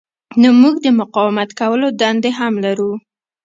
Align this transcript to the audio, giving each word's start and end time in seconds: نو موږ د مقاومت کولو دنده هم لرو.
نو 0.41 0.49
موږ 0.61 0.75
د 0.85 0.87
مقاومت 0.99 1.49
کولو 1.59 1.87
دنده 1.99 2.31
هم 2.39 2.53
لرو. 2.65 2.91